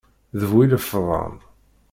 [0.39, 1.35] D bu ilefḍan!